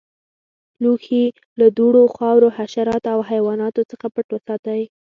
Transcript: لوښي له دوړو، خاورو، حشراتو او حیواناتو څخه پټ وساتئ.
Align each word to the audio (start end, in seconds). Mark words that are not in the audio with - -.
لوښي 0.83 1.25
له 1.59 1.67
دوړو، 1.77 2.03
خاورو، 2.15 2.47
حشراتو 2.57 3.09
او 3.13 3.19
حیواناتو 3.29 3.81
څخه 3.91 4.05
پټ 4.15 4.27
وساتئ. 4.31 4.81